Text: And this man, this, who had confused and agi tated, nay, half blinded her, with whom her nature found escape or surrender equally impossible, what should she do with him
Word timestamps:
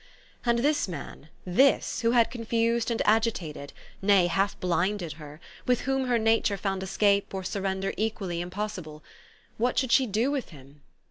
And 0.47 0.57
this 0.65 0.87
man, 0.87 1.29
this, 1.45 2.01
who 2.01 2.09
had 2.09 2.31
confused 2.31 2.89
and 2.89 3.01
agi 3.05 3.31
tated, 3.31 3.69
nay, 4.01 4.25
half 4.25 4.59
blinded 4.59 5.13
her, 5.21 5.39
with 5.67 5.81
whom 5.81 6.05
her 6.07 6.17
nature 6.17 6.57
found 6.57 6.81
escape 6.81 7.35
or 7.35 7.43
surrender 7.43 7.93
equally 7.97 8.41
impossible, 8.41 9.03
what 9.57 9.77
should 9.77 9.91
she 9.91 10.07
do 10.07 10.31
with 10.31 10.49
him 10.49 10.81